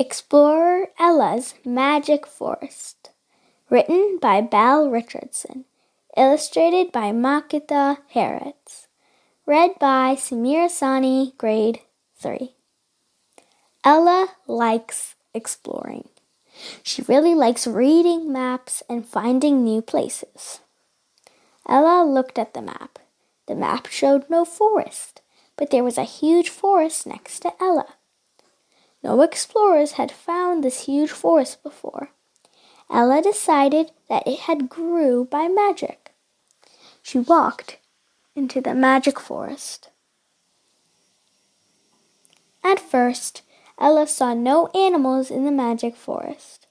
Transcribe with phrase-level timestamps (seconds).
[0.00, 3.10] Explorer Ella's Magic Forest.
[3.68, 5.66] Written by Belle Richardson.
[6.16, 8.88] Illustrated by Makita Harrods.
[9.44, 11.80] Read by Samira Sani, grade
[12.16, 12.54] 3.
[13.84, 16.08] Ella likes exploring.
[16.82, 20.60] She really likes reading maps and finding new places.
[21.68, 23.00] Ella looked at the map.
[23.46, 25.20] The map showed no forest,
[25.58, 27.96] but there was a huge forest next to Ella.
[29.02, 32.10] No explorers had found this huge forest before.
[32.90, 36.12] Ella decided that it had grew by magic.
[37.02, 37.78] She walked
[38.34, 39.90] into the magic forest.
[42.62, 43.42] At first,
[43.78, 46.66] Ella saw no animals in the magic forest.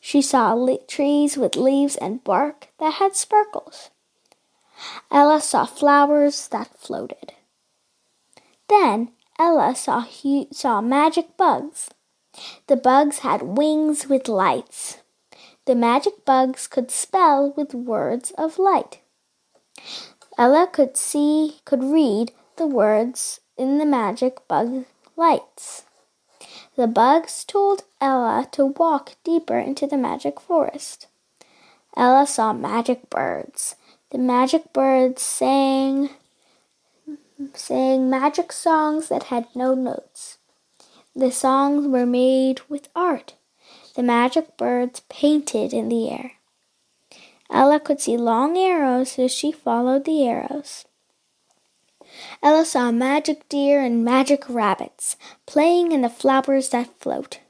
[0.00, 3.90] She saw le- trees with leaves and bark that had sparkles.
[5.10, 7.34] Ella saw flowers that floated.
[8.68, 9.10] Then
[9.44, 11.90] Ella saw, hu- saw magic bugs.
[12.68, 14.98] The bugs had wings with lights.
[15.64, 19.00] The magic bugs could spell with words of light.
[20.38, 24.84] Ella could see, could read the words in the magic bug
[25.16, 25.86] lights.
[26.76, 31.08] The bugs told Ella to walk deeper into the magic forest.
[31.96, 33.74] Ella saw magic birds.
[34.12, 36.10] The magic birds sang
[37.54, 40.38] sang magic songs that had no notes.
[41.14, 43.34] The songs were made with art.
[43.94, 46.32] The magic birds painted in the air.
[47.50, 50.86] Ella could see long arrows, so she followed the arrows.
[52.42, 57.40] Ella saw magic deer and magic rabbits playing in the flowers that float.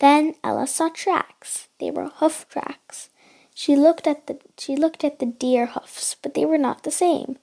[0.00, 1.68] Then Ella saw tracks.
[1.80, 3.10] They were hoof tracks.
[3.54, 6.92] She looked at the she looked at the deer hoofs, but they were not the
[6.92, 7.38] same.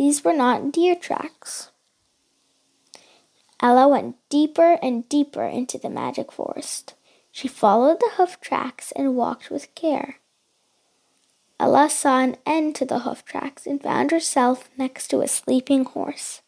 [0.00, 1.72] These were not deer tracks.
[3.60, 6.94] Ella went deeper and deeper into the magic forest.
[7.30, 10.16] She followed the hoof tracks and walked with care.
[11.58, 15.84] Ella saw an end to the hoof tracks and found herself next to a sleeping
[15.84, 16.40] horse.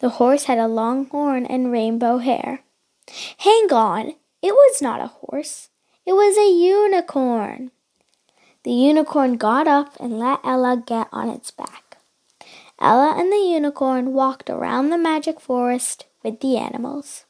[0.00, 2.64] The horse had a long horn and rainbow hair.
[3.38, 4.16] Hang on!
[4.42, 5.68] It was not a horse.
[6.04, 7.70] It was a unicorn.
[8.64, 11.91] The unicorn got up and let Ella get on its back.
[12.82, 17.26] Ella and the unicorn walked around the magic forest with the animals.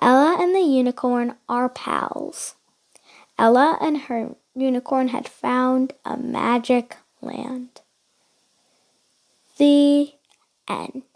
[0.00, 2.54] Ella and the unicorn are pals.
[3.36, 7.80] Ella and her unicorn had found a magic land.
[9.58, 10.12] The
[10.68, 11.11] end.